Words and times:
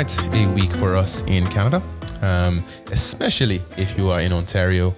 quite 0.00 0.34
a 0.34 0.46
week 0.54 0.72
for 0.72 0.96
us 0.96 1.22
in 1.26 1.46
Canada, 1.48 1.82
um, 2.22 2.64
especially 2.90 3.60
if 3.76 3.98
you 3.98 4.08
are 4.08 4.18
in 4.22 4.32
Ontario. 4.32 4.94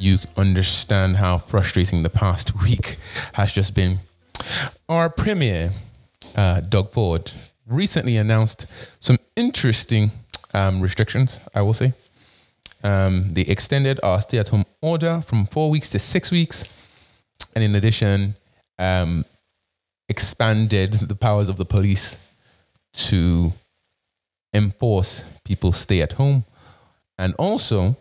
You 0.00 0.18
understand 0.36 1.18
how 1.18 1.38
frustrating 1.38 2.02
the 2.02 2.10
past 2.10 2.60
week 2.64 2.96
has 3.34 3.52
just 3.52 3.72
been. 3.72 4.00
Our 4.88 5.08
Premier, 5.10 5.70
uh, 6.34 6.58
Doug 6.58 6.90
Ford, 6.90 7.32
recently 7.68 8.16
announced 8.16 8.66
some 8.98 9.18
interesting 9.36 10.10
um, 10.52 10.80
restrictions, 10.80 11.38
I 11.54 11.62
will 11.62 11.74
say. 11.74 11.92
Um, 12.82 13.34
they 13.34 13.42
extended 13.42 14.00
our 14.02 14.20
stay 14.22 14.38
at 14.38 14.48
home 14.48 14.64
order 14.80 15.20
from 15.20 15.46
four 15.46 15.70
weeks 15.70 15.88
to 15.90 16.00
six 16.00 16.32
weeks. 16.32 16.64
And 17.54 17.62
in 17.62 17.76
addition, 17.76 18.34
um, 18.76 19.24
expanded 20.08 20.94
the 20.94 21.14
powers 21.14 21.48
of 21.48 21.58
the 21.58 21.64
police 21.64 22.18
to 22.94 23.52
enforce 24.54 25.24
people 25.44 25.72
stay 25.72 26.02
at 26.02 26.12
home. 26.14 26.44
And 27.18 27.34
also, 27.34 27.96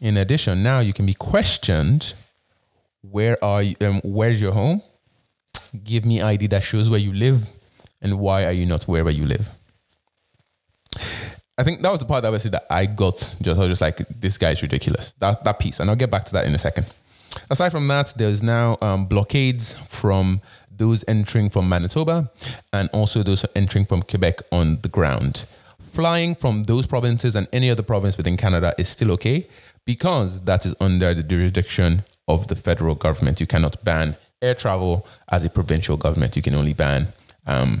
in 0.00 0.16
addition, 0.16 0.62
now 0.62 0.80
you 0.80 0.92
can 0.92 1.06
be 1.06 1.14
questioned 1.14 2.14
where 3.02 3.42
are 3.42 3.62
you, 3.62 3.76
um, 3.80 4.00
where's 4.04 4.40
your 4.40 4.52
home? 4.52 4.82
Give 5.84 6.04
me 6.04 6.20
ID 6.20 6.48
that 6.48 6.64
shows 6.64 6.90
where 6.90 6.98
you 6.98 7.12
live 7.12 7.48
and 8.00 8.18
why 8.18 8.44
are 8.44 8.52
you 8.52 8.66
not 8.66 8.84
wherever 8.84 9.10
you 9.10 9.26
live? 9.26 9.50
I 11.58 11.62
think 11.62 11.82
that 11.82 11.90
was 11.90 12.00
the 12.00 12.06
part 12.06 12.22
that 12.22 12.34
I 12.34 12.38
said 12.38 12.52
that 12.52 12.66
I 12.68 12.86
got 12.86 13.16
just 13.40 13.58
I 13.58 13.60
was 13.60 13.68
just 13.68 13.80
like 13.80 13.96
this 14.08 14.36
guy 14.36 14.50
is 14.50 14.60
ridiculous. 14.60 15.12
That 15.18 15.42
that 15.44 15.58
piece, 15.58 15.80
and 15.80 15.88
I'll 15.88 15.96
get 15.96 16.10
back 16.10 16.24
to 16.24 16.32
that 16.34 16.46
in 16.46 16.54
a 16.54 16.58
second. 16.58 16.92
Aside 17.50 17.70
from 17.70 17.86
that, 17.88 18.12
there's 18.16 18.42
now 18.42 18.76
um, 18.82 19.06
blockades 19.06 19.72
from 19.88 20.42
those 20.70 21.04
entering 21.08 21.48
from 21.48 21.68
Manitoba 21.68 22.30
and 22.72 22.88
also 22.92 23.22
those 23.22 23.46
entering 23.54 23.86
from 23.86 24.02
Quebec 24.02 24.40
on 24.52 24.80
the 24.82 24.88
ground. 24.88 25.46
Flying 25.96 26.34
from 26.34 26.64
those 26.64 26.86
provinces 26.86 27.34
and 27.34 27.48
any 27.54 27.70
other 27.70 27.82
province 27.82 28.18
within 28.18 28.36
Canada 28.36 28.74
is 28.76 28.86
still 28.86 29.10
okay 29.12 29.48
because 29.86 30.42
that 30.42 30.66
is 30.66 30.74
under 30.78 31.14
the 31.14 31.22
jurisdiction 31.22 32.02
of 32.28 32.48
the 32.48 32.54
federal 32.54 32.94
government. 32.94 33.40
You 33.40 33.46
cannot 33.46 33.82
ban 33.82 34.14
air 34.42 34.54
travel 34.54 35.06
as 35.30 35.42
a 35.42 35.48
provincial 35.48 35.96
government. 35.96 36.36
You 36.36 36.42
can 36.42 36.54
only 36.54 36.74
ban 36.74 37.14
um, 37.46 37.80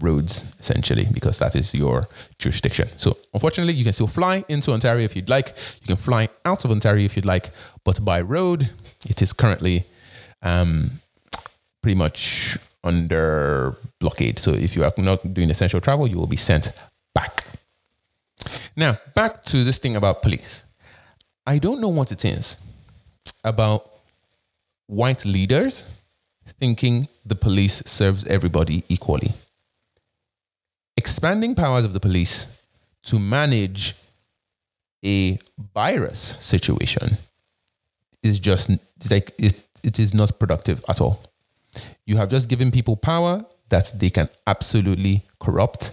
roads 0.00 0.46
essentially 0.58 1.06
because 1.12 1.38
that 1.38 1.54
is 1.54 1.74
your 1.74 2.04
jurisdiction. 2.38 2.88
So 2.96 3.18
unfortunately, 3.34 3.74
you 3.74 3.84
can 3.84 3.92
still 3.92 4.06
fly 4.06 4.42
into 4.48 4.72
Ontario 4.72 5.04
if 5.04 5.14
you'd 5.14 5.28
like. 5.28 5.48
You 5.82 5.86
can 5.86 5.96
fly 5.96 6.30
out 6.46 6.64
of 6.64 6.70
Ontario 6.70 7.04
if 7.04 7.14
you'd 7.14 7.26
like, 7.26 7.50
but 7.84 8.02
by 8.02 8.22
road, 8.22 8.70
it 9.04 9.20
is 9.20 9.34
currently 9.34 9.84
um, 10.40 11.02
pretty 11.82 11.98
much 11.98 12.56
under 12.82 13.76
blockade. 14.00 14.38
So 14.38 14.52
if 14.54 14.74
you 14.74 14.82
are 14.84 14.94
not 14.96 15.34
doing 15.34 15.50
essential 15.50 15.82
travel, 15.82 16.06
you 16.06 16.16
will 16.16 16.26
be 16.26 16.36
sent 16.36 16.70
back. 17.18 17.44
Now, 18.76 18.98
back 19.14 19.42
to 19.50 19.64
this 19.64 19.78
thing 19.78 19.96
about 19.96 20.22
police. 20.22 20.64
I 21.46 21.58
don't 21.58 21.80
know 21.80 21.92
what 21.98 22.12
it 22.12 22.24
is 22.24 22.58
about 23.42 23.80
white 24.86 25.24
leaders 25.24 25.84
thinking 26.60 27.08
the 27.24 27.34
police 27.34 27.82
serves 27.86 28.24
everybody 28.26 28.84
equally. 28.88 29.32
Expanding 30.96 31.54
powers 31.54 31.84
of 31.84 31.92
the 31.92 32.00
police 32.00 32.46
to 33.10 33.18
manage 33.18 33.94
a 35.04 35.38
virus 35.74 36.34
situation 36.38 37.18
is 38.22 38.38
just 38.38 38.70
like 39.10 39.32
it, 39.38 39.54
it 39.82 39.98
is 39.98 40.12
not 40.14 40.38
productive 40.38 40.84
at 40.88 41.00
all. 41.00 41.22
You 42.06 42.16
have 42.16 42.30
just 42.30 42.48
given 42.48 42.70
people 42.70 42.96
power 42.96 43.44
that 43.68 43.92
they 44.00 44.10
can 44.10 44.28
absolutely 44.46 45.24
corrupt 45.40 45.92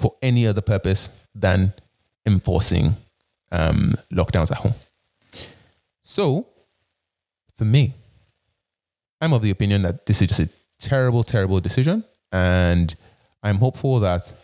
for 0.00 0.16
any 0.22 0.46
other 0.46 0.60
purpose 0.60 1.10
than 1.34 1.72
enforcing 2.26 2.96
um, 3.52 3.94
lockdowns 4.12 4.50
at 4.50 4.58
home. 4.58 4.74
So, 6.02 6.46
for 7.56 7.64
me, 7.64 7.94
I'm 9.20 9.32
of 9.32 9.42
the 9.42 9.50
opinion 9.50 9.82
that 9.82 10.06
this 10.06 10.22
is 10.22 10.28
just 10.28 10.40
a 10.40 10.48
terrible, 10.80 11.22
terrible 11.22 11.60
decision, 11.60 12.04
and 12.32 12.94
I'm 13.42 13.56
hopeful 13.56 14.00
that 14.00 14.34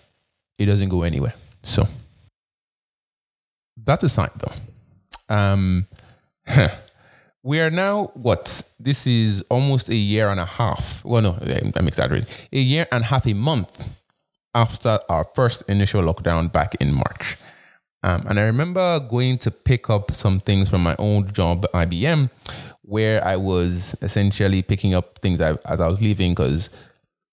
it 0.58 0.66
doesn't 0.66 0.88
go 0.88 1.02
anywhere. 1.02 1.34
So, 1.62 1.88
that 3.84 4.02
aside, 4.02 4.30
though, 4.36 5.34
um, 5.34 5.86
we 7.42 7.60
are 7.60 7.70
now 7.70 8.10
what 8.14 8.62
this 8.78 9.06
is 9.06 9.44
almost 9.50 9.88
a 9.88 9.94
year 9.94 10.28
and 10.28 10.40
a 10.40 10.44
half 10.44 11.04
well 11.04 11.22
no 11.22 11.38
i'm 11.76 11.86
exaggerating 11.86 12.28
a 12.52 12.58
year 12.58 12.86
and 12.90 13.04
half 13.04 13.26
a 13.26 13.34
month 13.34 13.88
after 14.56 14.98
our 15.08 15.24
first 15.34 15.62
initial 15.68 16.02
lockdown 16.02 16.52
back 16.52 16.74
in 16.80 16.92
march. 16.92 17.36
Um, 18.02 18.24
and 18.28 18.38
i 18.38 18.44
remember 18.44 19.00
going 19.00 19.38
to 19.38 19.50
pick 19.50 19.88
up 19.90 20.12
some 20.12 20.38
things 20.40 20.68
from 20.68 20.82
my 20.82 20.94
old 20.96 21.34
job 21.34 21.64
ibm 21.74 22.30
where 22.82 23.24
i 23.24 23.36
was 23.36 23.96
essentially 24.02 24.62
picking 24.62 24.94
up 24.94 25.18
things 25.18 25.40
as 25.40 25.80
i 25.80 25.88
was 25.88 26.00
leaving 26.00 26.32
because 26.32 26.70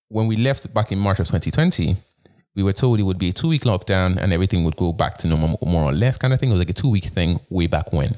when 0.08 0.26
we 0.26 0.36
left 0.36 0.72
back 0.72 0.90
in 0.90 0.98
march 0.98 1.20
of 1.20 1.26
2020 1.26 1.96
we 2.54 2.62
were 2.62 2.72
told 2.72 3.00
it 3.00 3.02
would 3.02 3.18
be 3.18 3.30
a 3.30 3.32
two 3.32 3.48
week 3.48 3.62
lockdown 3.62 4.16
and 4.16 4.32
everything 4.32 4.64
would 4.64 4.76
go 4.76 4.92
back 4.92 5.18
to 5.18 5.26
normal 5.26 5.58
more 5.62 5.84
or 5.84 5.92
less 5.92 6.16
kind 6.16 6.32
of 6.32 6.40
thing. 6.40 6.50
It 6.50 6.52
was 6.52 6.60
like 6.60 6.70
a 6.70 6.74
two 6.74 6.90
week 6.90 7.04
thing 7.04 7.40
way 7.50 7.66
back 7.66 7.92
when. 7.92 8.16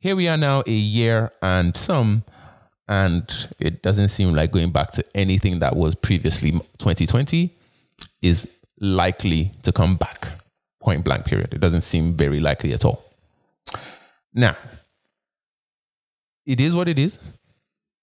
Here 0.00 0.16
we 0.16 0.28
are 0.28 0.36
now 0.36 0.62
a 0.66 0.72
year 0.72 1.32
and 1.42 1.76
some 1.76 2.24
and 2.88 3.48
it 3.60 3.82
doesn't 3.82 4.08
seem 4.08 4.34
like 4.34 4.50
going 4.50 4.72
back 4.72 4.90
to 4.92 5.04
anything 5.14 5.60
that 5.60 5.76
was 5.76 5.94
previously 5.94 6.50
2020 6.50 7.56
is 8.22 8.48
likely 8.80 9.52
to 9.62 9.72
come 9.72 9.96
back 9.96 10.32
point 10.80 11.04
blank 11.04 11.24
period. 11.24 11.52
It 11.52 11.60
doesn't 11.60 11.82
seem 11.82 12.14
very 12.14 12.40
likely 12.40 12.72
at 12.72 12.84
all. 12.84 13.04
Now 14.32 14.56
it 16.46 16.60
is 16.60 16.74
what 16.74 16.88
it 16.88 16.98
is. 16.98 17.18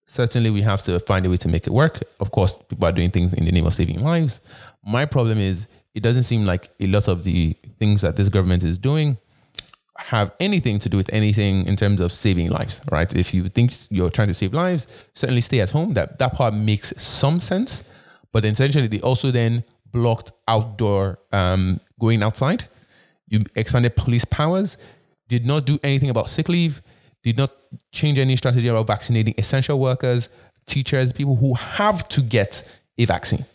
Certainly 0.06 0.52
we 0.52 0.62
have 0.62 0.84
to 0.84 1.00
find 1.02 1.26
a 1.26 1.30
way 1.30 1.38
to 1.38 1.50
make 1.50 1.68
it 1.68 1.74
work. 1.74 2.00
Of 2.20 2.32
course 2.32 2.58
people 2.70 2.86
are 2.88 2.92
doing 2.92 3.12
things 3.12 3.34
in 3.34 3.44
the 3.44 3.52
name 3.52 3.66
of 3.66 3.74
saving 3.74 4.02
lives. 4.02 4.40
My 4.86 5.06
problem 5.06 5.40
is 5.40 5.68
it 5.94 6.04
doesn't 6.04 6.24
seem 6.24 6.46
like 6.46 6.70
a 6.80 6.88
lot 6.88 7.08
of 7.08 7.24
the 7.24 7.54
things 7.80 8.02
that 8.02 8.16
this 8.16 8.30
government 8.30 8.64
is 8.64 8.78
doing 8.78 9.18
have 9.98 10.32
anything 10.40 10.78
to 10.78 10.90
do 10.90 10.98
with 10.98 11.12
anything 11.12 11.66
in 11.66 11.76
terms 11.76 12.00
of 12.00 12.12
saving 12.12 12.50
lives, 12.50 12.82
right? 12.92 13.12
If 13.16 13.34
you 13.34 13.50
think 13.50 13.72
you're 13.90 14.12
trying 14.12 14.28
to 14.28 14.34
save 14.34 14.54
lives, 14.54 14.88
certainly 15.16 15.42
stay 15.42 15.60
at 15.60 15.72
home. 15.72 15.96
That 15.96 16.20
that 16.20 16.34
part 16.34 16.54
makes 16.54 16.94
some 17.02 17.40
sense, 17.40 17.84
but 18.32 18.46
essentially 18.46 18.88
they 18.88 19.02
also 19.02 19.32
then 19.32 19.64
blocked 19.92 20.32
outdoor 20.48 21.20
um, 21.32 21.80
going 22.00 22.24
outside. 22.24 22.68
You 23.28 23.42
expanded 23.56 23.96
police 23.96 24.26
powers, 24.26 24.78
did 25.28 25.46
not 25.46 25.66
do 25.66 25.78
anything 25.84 26.10
about 26.10 26.30
sick 26.30 26.50
leave, 26.50 26.82
did 27.24 27.38
not 27.38 27.52
change 27.92 28.18
any 28.18 28.36
strategy 28.36 28.68
about 28.68 28.88
vaccinating 28.88 29.34
essential 29.38 29.80
workers, 29.80 30.30
teachers, 30.66 31.12
people 31.12 31.36
who 31.36 31.54
have 31.56 32.08
to 32.10 32.22
get 32.22 32.64
a 32.98 33.06
vaccine 33.06 33.46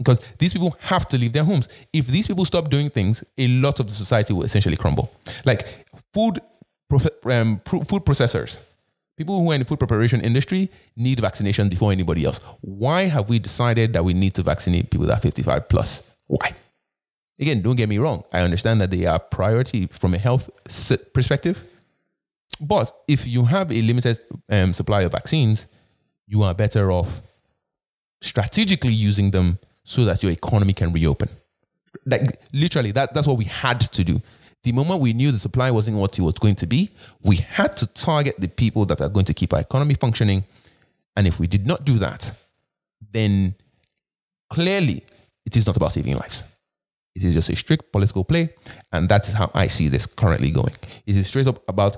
because 0.00 0.18
these 0.38 0.52
people 0.52 0.76
have 0.80 1.06
to 1.08 1.18
leave 1.18 1.32
their 1.32 1.44
homes. 1.44 1.68
If 1.92 2.06
these 2.06 2.26
people 2.26 2.44
stop 2.44 2.70
doing 2.70 2.90
things, 2.90 3.22
a 3.38 3.48
lot 3.48 3.78
of 3.80 3.86
the 3.86 3.92
society 3.92 4.32
will 4.32 4.44
essentially 4.44 4.76
crumble. 4.76 5.12
Like 5.44 5.66
food, 6.12 6.40
um, 7.24 7.60
food 7.64 8.04
processors, 8.04 8.58
people 9.20 9.38
who 9.38 9.50
are 9.50 9.54
in 9.54 9.60
the 9.60 9.66
food 9.66 9.78
preparation 9.78 10.18
industry 10.22 10.70
need 10.96 11.20
vaccination 11.20 11.68
before 11.68 11.92
anybody 11.92 12.24
else. 12.24 12.40
Why 12.62 13.02
have 13.02 13.28
we 13.28 13.38
decided 13.38 13.92
that 13.92 14.02
we 14.02 14.14
need 14.14 14.34
to 14.36 14.42
vaccinate 14.42 14.90
people 14.90 15.06
that 15.08 15.18
are 15.18 15.20
55 15.20 15.68
plus? 15.68 16.02
Why? 16.26 16.54
Again, 17.38 17.60
don't 17.60 17.76
get 17.76 17.90
me 17.90 17.98
wrong. 17.98 18.24
I 18.32 18.40
understand 18.40 18.80
that 18.80 18.90
they 18.90 19.04
are 19.04 19.18
priority 19.18 19.88
from 19.88 20.14
a 20.14 20.18
health 20.18 20.48
perspective. 21.12 21.62
But 22.62 22.90
if 23.08 23.26
you 23.26 23.44
have 23.44 23.70
a 23.70 23.82
limited 23.82 24.18
um, 24.48 24.72
supply 24.72 25.02
of 25.02 25.12
vaccines, 25.12 25.66
you 26.26 26.42
are 26.42 26.54
better 26.54 26.90
off 26.90 27.20
strategically 28.22 28.94
using 28.94 29.32
them 29.32 29.58
so 29.84 30.06
that 30.06 30.22
your 30.22 30.32
economy 30.32 30.72
can 30.72 30.94
reopen. 30.94 31.28
Like 32.06 32.40
literally, 32.54 32.92
that, 32.92 33.12
that's 33.12 33.26
what 33.26 33.36
we 33.36 33.44
had 33.44 33.80
to 33.80 34.02
do. 34.02 34.22
The 34.62 34.72
moment 34.72 35.00
we 35.00 35.12
knew 35.12 35.30
the 35.30 35.38
supply 35.38 35.70
wasn't 35.70 35.96
what 35.96 36.18
it 36.18 36.22
was 36.22 36.34
going 36.34 36.56
to 36.56 36.66
be, 36.66 36.90
we 37.22 37.36
had 37.36 37.76
to 37.78 37.86
target 37.86 38.34
the 38.38 38.48
people 38.48 38.84
that 38.86 39.00
are 39.00 39.08
going 39.08 39.24
to 39.26 39.34
keep 39.34 39.54
our 39.54 39.60
economy 39.60 39.94
functioning. 39.94 40.44
And 41.16 41.26
if 41.26 41.40
we 41.40 41.46
did 41.46 41.66
not 41.66 41.84
do 41.84 41.98
that, 41.98 42.32
then 43.12 43.54
clearly 44.50 45.02
it 45.46 45.56
is 45.56 45.66
not 45.66 45.76
about 45.76 45.92
saving 45.92 46.16
lives. 46.16 46.44
It 47.14 47.24
is 47.24 47.34
just 47.34 47.48
a 47.48 47.56
strict 47.56 47.90
political 47.90 48.22
play. 48.22 48.54
And 48.92 49.08
that 49.08 49.26
is 49.26 49.34
how 49.34 49.50
I 49.54 49.66
see 49.66 49.88
this 49.88 50.06
currently 50.06 50.50
going. 50.50 50.74
It 51.06 51.16
is 51.16 51.26
straight 51.26 51.46
up 51.46 51.66
about 51.68 51.96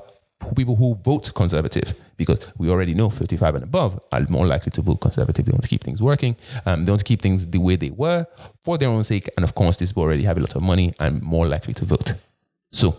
people 0.57 0.75
who 0.77 0.97
vote 1.05 1.33
conservative 1.35 1.95
because 2.17 2.53
we 2.59 2.69
already 2.71 2.95
know 2.95 3.09
55 3.11 3.57
and 3.57 3.65
above 3.65 4.01
are 4.13 4.23
more 4.29 4.47
likely 4.47 4.71
to 4.71 4.83
vote 4.83 5.01
conservative. 5.01 5.45
They 5.45 5.53
want 5.53 5.63
to 5.63 5.69
keep 5.69 5.85
things 5.85 6.01
working. 6.03 6.37
Um, 6.67 6.85
they 6.85 6.91
want 6.91 7.01
to 7.01 7.05
keep 7.05 7.23
things 7.23 7.47
the 7.47 7.59
way 7.59 7.77
they 7.77 7.91
were 7.91 8.27
for 8.63 8.79
their 8.79 8.89
own 8.89 9.05
sake. 9.05 9.29
And 9.37 9.45
of 9.45 9.55
course, 9.55 9.77
these 9.77 9.91
people 9.91 10.05
already 10.05 10.25
have 10.25 10.37
a 10.37 10.41
lot 10.41 10.55
of 10.55 10.63
money 10.63 10.95
and 11.01 11.23
more 11.23 11.47
likely 11.47 11.75
to 11.75 11.85
vote. 11.85 12.15
So 12.73 12.99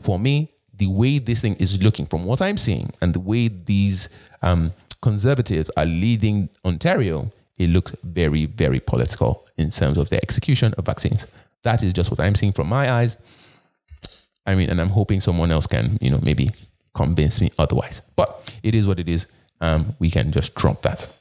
for 0.00 0.18
me, 0.18 0.50
the 0.76 0.88
way 0.88 1.18
this 1.18 1.40
thing 1.40 1.54
is 1.56 1.80
looking 1.82 2.06
from 2.06 2.24
what 2.24 2.40
I'm 2.42 2.56
seeing 2.56 2.92
and 3.00 3.14
the 3.14 3.20
way 3.20 3.48
these 3.48 4.08
um, 4.42 4.72
conservatives 5.02 5.70
are 5.76 5.86
leading 5.86 6.48
Ontario 6.64 7.30
it 7.60 7.68
looks 7.68 7.94
very, 8.02 8.46
very 8.46 8.80
political 8.80 9.46
in 9.58 9.68
terms 9.68 9.98
of 9.98 10.08
the 10.08 10.16
execution 10.22 10.72
of 10.78 10.86
vaccines. 10.86 11.26
That 11.62 11.82
is 11.82 11.92
just 11.92 12.10
what 12.10 12.18
I'm 12.18 12.34
seeing 12.34 12.52
from 12.52 12.68
my 12.68 12.90
eyes. 12.90 13.18
I 14.46 14.54
mean, 14.54 14.70
and 14.70 14.80
I'm 14.80 14.88
hoping 14.88 15.20
someone 15.20 15.50
else 15.50 15.66
can, 15.66 15.98
you 16.00 16.10
know, 16.10 16.20
maybe 16.22 16.50
convince 16.94 17.38
me 17.38 17.50
otherwise. 17.58 18.00
But 18.16 18.58
it 18.62 18.74
is 18.74 18.86
what 18.86 18.98
it 18.98 19.10
is. 19.10 19.26
Um, 19.60 19.94
we 19.98 20.08
can 20.08 20.32
just 20.32 20.54
drop 20.54 20.80
that. 20.82 21.12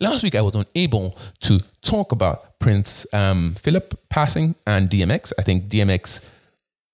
Last 0.00 0.24
week, 0.24 0.34
I 0.34 0.40
was 0.40 0.56
unable 0.56 1.16
to 1.42 1.60
talk 1.82 2.10
about 2.10 2.58
Prince 2.58 3.06
um, 3.12 3.54
Philip 3.54 3.94
passing 4.08 4.56
and 4.66 4.90
DMX. 4.90 5.32
I 5.38 5.42
think 5.42 5.68
DMX 5.68 6.28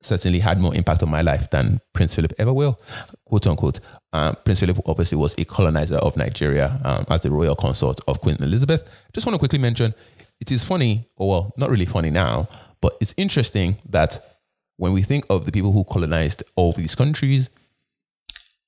certainly 0.00 0.38
had 0.38 0.58
more 0.58 0.74
impact 0.74 1.02
on 1.02 1.10
my 1.10 1.22
life 1.22 1.50
than 1.50 1.80
Prince 1.92 2.14
Philip 2.14 2.32
ever 2.38 2.52
will, 2.52 2.78
quote 3.24 3.46
unquote. 3.46 3.80
Um, 4.12 4.36
Prince 4.44 4.60
Philip 4.60 4.78
obviously 4.86 5.18
was 5.18 5.34
a 5.38 5.44
colonizer 5.44 5.96
of 5.96 6.16
Nigeria 6.16 6.80
um, 6.84 7.04
as 7.08 7.22
the 7.22 7.30
royal 7.30 7.54
consort 7.54 8.00
of 8.08 8.20
Queen 8.20 8.36
Elizabeth. 8.40 8.88
Just 9.12 9.26
want 9.26 9.34
to 9.34 9.38
quickly 9.38 9.58
mention 9.58 9.94
it 10.40 10.50
is 10.50 10.64
funny, 10.64 11.06
or 11.16 11.28
well, 11.28 11.54
not 11.58 11.70
really 11.70 11.84
funny 11.84 12.10
now, 12.10 12.48
but 12.80 12.94
it's 13.00 13.14
interesting 13.16 13.76
that 13.90 14.38
when 14.76 14.92
we 14.94 15.02
think 15.02 15.26
of 15.28 15.44
the 15.44 15.52
people 15.52 15.72
who 15.72 15.84
colonized 15.84 16.42
all 16.56 16.72
these 16.72 16.94
countries, 16.94 17.50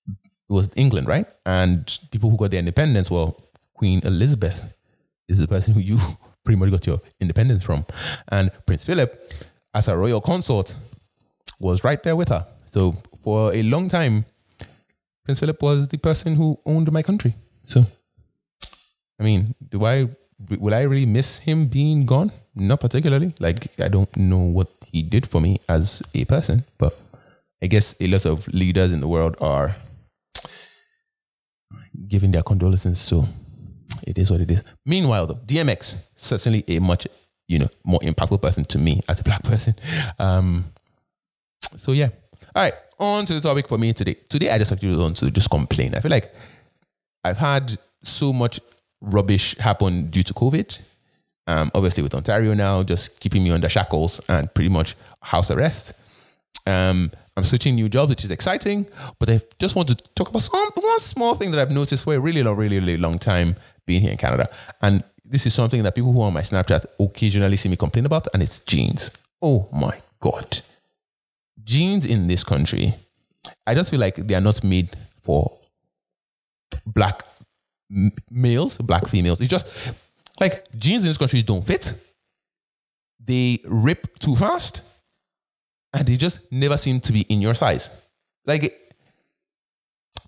it 0.06 0.52
was 0.52 0.68
England, 0.76 1.08
right? 1.08 1.26
And 1.46 1.98
people 2.10 2.28
who 2.28 2.36
got 2.36 2.50
their 2.50 2.58
independence, 2.58 3.10
well, 3.10 3.42
Queen 3.72 4.02
Elizabeth 4.04 4.62
is 5.28 5.38
the 5.38 5.48
person 5.48 5.72
who 5.72 5.80
you 5.80 5.98
pretty 6.44 6.58
much 6.58 6.70
got 6.70 6.86
your 6.86 7.00
independence 7.20 7.64
from. 7.64 7.86
And 8.30 8.50
Prince 8.66 8.84
Philip, 8.84 9.32
as 9.74 9.88
a 9.88 9.96
royal 9.96 10.20
consort, 10.20 10.76
was 11.62 11.84
right 11.84 12.02
there 12.02 12.16
with 12.16 12.28
her. 12.28 12.46
So 12.66 12.96
for 13.22 13.54
a 13.54 13.62
long 13.62 13.88
time, 13.88 14.26
Prince 15.24 15.40
Philip 15.40 15.62
was 15.62 15.88
the 15.88 15.98
person 15.98 16.34
who 16.34 16.58
owned 16.66 16.90
my 16.90 17.02
country. 17.02 17.34
So, 17.64 17.86
I 19.20 19.22
mean, 19.22 19.54
do 19.68 19.84
I 19.84 20.08
will 20.58 20.74
I 20.74 20.82
really 20.82 21.06
miss 21.06 21.38
him 21.38 21.66
being 21.66 22.04
gone? 22.04 22.32
Not 22.54 22.80
particularly. 22.80 23.32
Like 23.38 23.68
I 23.80 23.88
don't 23.88 24.14
know 24.16 24.38
what 24.38 24.68
he 24.86 25.02
did 25.02 25.26
for 25.26 25.40
me 25.40 25.60
as 25.68 26.02
a 26.14 26.24
person, 26.24 26.64
but 26.76 26.98
I 27.62 27.68
guess 27.68 27.94
a 28.00 28.08
lot 28.08 28.26
of 28.26 28.48
leaders 28.48 28.92
in 28.92 29.00
the 29.00 29.08
world 29.08 29.36
are 29.40 29.76
giving 32.08 32.32
their 32.32 32.42
condolences. 32.42 33.00
So 33.00 33.26
it 34.06 34.18
is 34.18 34.30
what 34.30 34.40
it 34.40 34.50
is. 34.50 34.64
Meanwhile, 34.84 35.28
though, 35.28 35.40
DMX 35.46 35.94
certainly 36.16 36.64
a 36.66 36.80
much 36.80 37.06
you 37.46 37.60
know 37.60 37.68
more 37.84 38.00
impactful 38.00 38.42
person 38.42 38.64
to 38.64 38.78
me 38.78 39.00
as 39.08 39.20
a 39.20 39.22
black 39.22 39.44
person. 39.44 39.74
Um, 40.18 40.72
so 41.76 41.92
yeah. 41.92 42.08
All 42.54 42.62
right, 42.62 42.74
on 42.98 43.26
to 43.26 43.34
the 43.34 43.40
topic 43.40 43.68
for 43.68 43.78
me 43.78 43.92
today. 43.92 44.14
Today 44.28 44.50
I 44.50 44.58
just 44.58 44.72
actually 44.72 44.96
want 44.96 45.16
to 45.16 45.30
just 45.30 45.50
complain. 45.50 45.94
I 45.94 46.00
feel 46.00 46.10
like 46.10 46.32
I've 47.24 47.38
had 47.38 47.78
so 48.02 48.32
much 48.32 48.60
rubbish 49.00 49.56
happen 49.58 50.10
due 50.10 50.22
to 50.22 50.34
COVID. 50.34 50.78
Um, 51.48 51.70
obviously 51.74 52.04
with 52.04 52.14
Ontario 52.14 52.54
now 52.54 52.84
just 52.84 53.18
keeping 53.18 53.42
me 53.42 53.50
under 53.50 53.68
shackles 53.68 54.20
and 54.28 54.52
pretty 54.54 54.70
much 54.70 54.94
house 55.20 55.50
arrest. 55.50 55.92
Um, 56.66 57.10
I'm 57.36 57.44
switching 57.44 57.74
new 57.74 57.88
jobs, 57.88 58.10
which 58.10 58.24
is 58.24 58.30
exciting, 58.30 58.86
but 59.18 59.30
I 59.30 59.40
just 59.58 59.74
want 59.74 59.88
to 59.88 59.96
talk 60.14 60.28
about 60.28 60.42
some 60.42 60.70
one 60.74 61.00
small 61.00 61.34
thing 61.34 61.50
that 61.52 61.60
I've 61.60 61.72
noticed 61.72 62.04
for 62.04 62.14
a 62.14 62.20
really 62.20 62.42
long, 62.42 62.56
really, 62.56 62.78
really 62.78 62.96
long 62.98 63.18
time 63.18 63.56
being 63.86 64.02
here 64.02 64.12
in 64.12 64.18
Canada. 64.18 64.48
And 64.82 65.02
this 65.24 65.46
is 65.46 65.54
something 65.54 65.82
that 65.82 65.94
people 65.94 66.12
who 66.12 66.20
are 66.20 66.26
on 66.26 66.34
my 66.34 66.42
Snapchat 66.42 66.84
occasionally 67.00 67.56
see 67.56 67.70
me 67.70 67.76
complain 67.76 68.04
about, 68.04 68.28
and 68.34 68.42
it's 68.42 68.60
jeans. 68.60 69.10
Oh 69.40 69.68
my 69.72 69.98
God 70.20 70.62
jeans 71.64 72.04
in 72.04 72.26
this 72.26 72.44
country, 72.44 72.94
I 73.66 73.74
just 73.74 73.90
feel 73.90 74.00
like 74.00 74.16
they 74.16 74.34
are 74.34 74.40
not 74.40 74.62
made 74.64 74.90
for 75.22 75.58
black 76.86 77.22
males, 78.30 78.78
black 78.78 79.06
females. 79.06 79.40
It's 79.40 79.50
just 79.50 79.92
like 80.40 80.66
jeans 80.78 81.04
in 81.04 81.10
this 81.10 81.18
country 81.18 81.42
don't 81.42 81.64
fit. 81.64 81.92
They 83.24 83.58
rip 83.64 84.18
too 84.18 84.34
fast, 84.34 84.82
and 85.92 86.06
they 86.06 86.16
just 86.16 86.40
never 86.50 86.76
seem 86.76 87.00
to 87.00 87.12
be 87.12 87.20
in 87.22 87.40
your 87.40 87.54
size. 87.54 87.90
Like, 88.46 88.94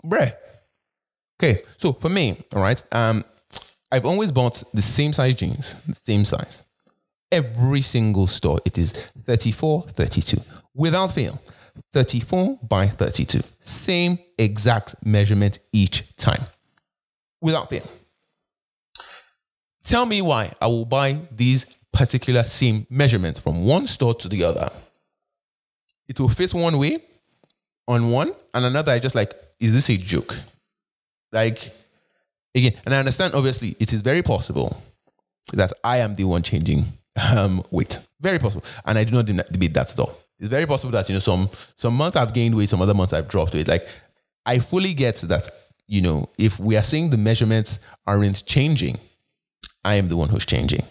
bruh. 0.04 0.32
Okay, 1.42 1.62
so 1.76 1.92
for 1.92 2.08
me, 2.08 2.40
all 2.54 2.62
right, 2.62 2.80
um, 2.92 3.24
I've 3.90 4.06
always 4.06 4.30
bought 4.30 4.62
the 4.72 4.82
same 4.82 5.12
size 5.12 5.34
jeans, 5.34 5.74
the 5.88 5.96
same 5.96 6.24
size. 6.24 6.62
Every 7.32 7.80
single 7.80 8.28
store, 8.28 8.60
it 8.64 8.78
is 8.78 8.92
34, 9.26 9.86
32 9.88 10.36
without 10.74 11.12
fail 11.12 11.40
34 11.92 12.58
by 12.62 12.86
32. 12.86 13.40
Same 13.60 14.18
exact 14.38 14.94
measurement 15.04 15.58
each 15.72 16.14
time 16.16 16.42
without 17.40 17.68
fail. 17.70 17.88
Tell 19.84 20.06
me 20.06 20.22
why 20.22 20.52
I 20.60 20.66
will 20.66 20.86
buy 20.86 21.20
these 21.30 21.66
particular 21.92 22.42
same 22.44 22.86
measurements 22.90 23.38
from 23.38 23.64
one 23.64 23.86
store 23.86 24.14
to 24.14 24.28
the 24.28 24.44
other. 24.44 24.70
It 26.08 26.18
will 26.18 26.28
fit 26.28 26.52
one 26.54 26.78
way 26.78 26.98
on 27.86 28.10
one, 28.10 28.32
and 28.52 28.64
another 28.64 28.92
I 28.92 28.98
just 28.98 29.14
like, 29.14 29.34
is 29.60 29.72
this 29.72 29.90
a 29.90 29.96
joke? 29.96 30.38
Like, 31.32 31.70
again, 32.54 32.74
and 32.84 32.94
I 32.94 32.98
understand 32.98 33.34
obviously 33.34 33.76
it 33.78 33.92
is 33.92 34.00
very 34.00 34.22
possible 34.22 34.82
that 35.52 35.72
I 35.82 35.98
am 35.98 36.14
the 36.14 36.24
one 36.24 36.42
changing 36.42 36.86
um, 37.36 37.62
weight. 37.70 37.98
Very 38.20 38.38
possible. 38.38 38.64
And 38.84 38.98
I 38.98 39.04
do 39.04 39.14
not 39.14 39.26
debate 39.26 39.74
that 39.74 39.92
at 39.92 39.98
all. 39.98 40.18
It's 40.44 40.50
very 40.50 40.66
possible 40.66 40.90
that 40.92 41.08
you 41.08 41.14
know 41.14 41.20
some 41.20 41.48
some 41.74 41.94
months 41.94 42.18
I've 42.18 42.34
gained 42.34 42.54
weight, 42.54 42.68
some 42.68 42.82
other 42.82 42.92
months 42.92 43.14
I've 43.14 43.28
dropped 43.28 43.54
weight. 43.54 43.66
Like 43.66 43.88
I 44.44 44.58
fully 44.58 44.92
get 44.92 45.16
that. 45.22 45.48
You 45.86 46.02
know, 46.02 46.28
if 46.38 46.60
we 46.60 46.76
are 46.76 46.82
seeing 46.82 47.08
the 47.08 47.16
measurements 47.16 47.78
aren't 48.06 48.44
changing, 48.44 48.98
I 49.82 49.94
am 49.94 50.08
the 50.08 50.18
one 50.18 50.28
who's 50.28 50.44
changing. 50.44 50.82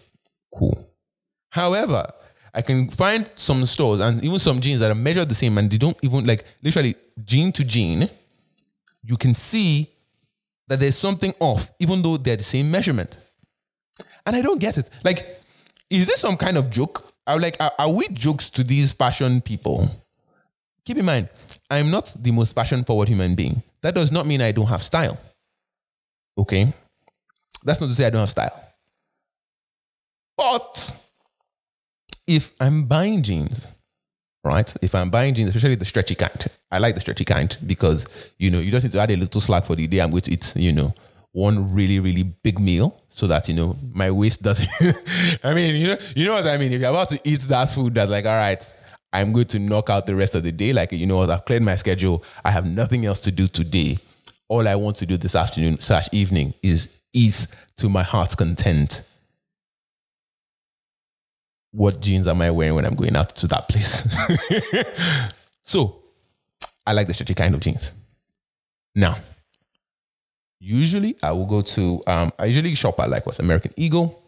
Cool. 0.55 0.89
However, 1.49 2.03
I 2.51 2.63
can 2.63 2.87
find 2.89 3.29
some 3.35 3.63
stores 3.67 3.99
and 3.99 4.23
even 4.23 4.39
some 4.39 4.59
jeans 4.59 4.79
that 4.79 4.89
are 4.89 4.95
measured 4.95 5.29
the 5.29 5.35
same 5.35 5.55
and 5.59 5.69
they 5.69 5.77
don't 5.77 5.97
even 6.01 6.25
like 6.25 6.45
literally 6.63 6.95
jean 7.23 7.51
to 7.51 7.63
jean. 7.63 8.09
You 9.03 9.17
can 9.17 9.35
see 9.35 9.87
that 10.67 10.79
there's 10.79 10.97
something 10.97 11.35
off, 11.39 11.71
even 11.77 12.01
though 12.01 12.17
they're 12.17 12.37
the 12.37 12.43
same 12.43 12.71
measurement. 12.71 13.19
And 14.25 14.35
I 14.35 14.41
don't 14.41 14.59
get 14.59 14.79
it. 14.79 14.89
Like, 15.03 15.43
is 15.91 16.07
this 16.07 16.21
some 16.21 16.37
kind 16.37 16.57
of 16.57 16.71
joke? 16.71 17.12
I 17.25 17.35
like, 17.37 17.57
are, 17.59 17.71
are 17.79 17.91
we 17.91 18.07
jokes 18.09 18.49
to 18.51 18.63
these 18.63 18.91
fashion 18.91 19.41
people? 19.41 19.89
Keep 20.85 20.97
in 20.97 21.05
mind, 21.05 21.29
I'm 21.69 21.89
not 21.89 22.13
the 22.19 22.31
most 22.31 22.53
fashion 22.53 22.83
forward 22.83 23.07
human 23.07 23.35
being. 23.35 23.63
That 23.81 23.95
does 23.95 24.11
not 24.11 24.25
mean 24.25 24.41
I 24.41 24.51
don't 24.51 24.67
have 24.67 24.83
style. 24.83 25.17
Okay? 26.37 26.73
That's 27.63 27.79
not 27.79 27.87
to 27.87 27.95
say 27.95 28.05
I 28.05 28.09
don't 28.09 28.19
have 28.19 28.31
style. 28.31 28.59
But 30.35 31.01
if 32.27 32.51
I'm 32.59 32.85
buying 32.85 33.23
jeans, 33.23 33.67
right? 34.43 34.73
If 34.81 34.95
I'm 34.95 35.09
buying 35.09 35.33
jeans, 35.33 35.49
especially 35.49 35.75
the 35.75 35.85
stretchy 35.85 36.15
kind, 36.15 36.45
I 36.71 36.79
like 36.79 36.95
the 36.95 37.01
stretchy 37.01 37.25
kind 37.25 37.55
because 37.65 38.05
you 38.37 38.49
know 38.49 38.59
you 38.59 38.71
just 38.71 38.83
need 38.83 38.91
to 38.93 38.99
add 38.99 39.11
a 39.11 39.15
little 39.15 39.41
slack 39.41 39.65
for 39.65 39.75
the 39.75 39.87
day 39.87 39.99
I'm 39.99 40.09
going 40.09 40.21
to 40.21 40.31
eat, 40.31 40.53
you 40.55 40.73
know, 40.73 40.93
one 41.33 41.73
really 41.73 41.99
really 41.99 42.23
big 42.23 42.59
meal 42.59 43.03
so 43.09 43.27
that 43.27 43.47
you 43.47 43.55
know 43.55 43.77
my 43.93 44.09
waist 44.09 44.41
doesn't. 44.41 44.69
I 45.43 45.53
mean, 45.53 45.75
you 45.75 45.87
know, 45.89 45.97
you 46.15 46.25
know 46.25 46.33
what 46.33 46.47
I 46.47 46.57
mean. 46.57 46.71
If 46.73 46.81
you're 46.81 46.89
about 46.89 47.09
to 47.09 47.19
eat 47.23 47.41
that 47.41 47.69
food, 47.69 47.93
that's 47.93 48.09
like, 48.09 48.25
all 48.25 48.31
right, 48.31 48.73
I'm 49.13 49.31
going 49.31 49.45
to 49.45 49.59
knock 49.59 49.89
out 49.91 50.07
the 50.07 50.15
rest 50.15 50.33
of 50.33 50.43
the 50.43 50.51
day. 50.51 50.73
Like, 50.73 50.91
you 50.91 51.05
know 51.05 51.17
what? 51.17 51.29
I've 51.29 51.45
cleared 51.45 51.61
my 51.61 51.75
schedule. 51.75 52.23
I 52.43 52.49
have 52.49 52.65
nothing 52.65 53.05
else 53.05 53.19
to 53.21 53.31
do 53.31 53.47
today. 53.47 53.99
All 54.49 54.67
I 54.67 54.75
want 54.75 54.97
to 54.97 55.05
do 55.05 55.15
this 55.17 55.35
afternoon 55.35 55.79
slash 55.79 56.09
evening 56.11 56.55
is 56.63 56.89
eat 57.13 57.45
to 57.77 57.89
my 57.89 58.01
heart's 58.01 58.33
content. 58.33 59.03
What 61.71 62.01
jeans 62.01 62.27
am 62.27 62.41
I 62.41 62.49
wearing 62.49 62.75
when 62.75 62.85
I'm 62.85 62.95
going 62.95 63.15
out 63.15 63.35
to 63.37 63.47
that 63.47 63.69
place? 63.69 64.07
so, 65.63 65.99
I 66.85 66.93
like 66.93 67.07
the 67.07 67.13
stretchy 67.13 67.35
kind 67.35 67.53
of 67.53 67.61
jeans. 67.61 67.93
Now, 68.95 69.17
Usually, 70.65 71.17
I 71.21 71.33
will 71.33 71.45
go 71.45 71.61
to. 71.61 72.01
Um, 72.07 72.31
I 72.39 72.45
usually 72.45 72.73
shop 72.73 72.97
at 73.01 73.09
like 73.09 73.25
what's 73.25 73.39
American 73.39 73.73
Eagle. 73.75 74.23